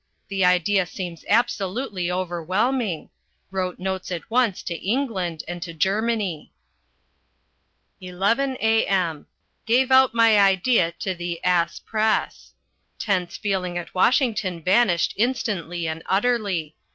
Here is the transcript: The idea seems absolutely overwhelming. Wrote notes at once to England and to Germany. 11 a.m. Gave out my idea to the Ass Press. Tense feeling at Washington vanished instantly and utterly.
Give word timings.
The 0.29 0.43
idea 0.43 0.87
seems 0.87 1.23
absolutely 1.29 2.09
overwhelming. 2.11 3.11
Wrote 3.51 3.77
notes 3.77 4.11
at 4.11 4.31
once 4.31 4.63
to 4.63 4.73
England 4.73 5.43
and 5.47 5.61
to 5.61 5.75
Germany. 5.75 6.51
11 8.01 8.57
a.m. 8.59 9.27
Gave 9.67 9.91
out 9.91 10.15
my 10.15 10.39
idea 10.39 10.91
to 11.01 11.13
the 11.13 11.39
Ass 11.43 11.77
Press. 11.79 12.53
Tense 12.97 13.37
feeling 13.37 13.77
at 13.77 13.93
Washington 13.93 14.63
vanished 14.63 15.13
instantly 15.17 15.87
and 15.87 16.01
utterly. 16.07 16.75